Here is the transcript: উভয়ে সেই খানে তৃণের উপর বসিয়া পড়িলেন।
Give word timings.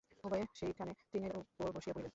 উভয়ে 0.23 0.45
সেই 0.55 0.71
খানে 0.73 0.93
তৃণের 1.03 1.33
উপর 1.37 1.67
বসিয়া 1.75 1.93
পড়িলেন। 1.93 2.09